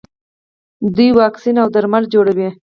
دوی 0.95 1.09
واکسین 1.19 1.55
او 1.63 1.67
درمل 1.75 2.03
جوړوي. 2.13 2.49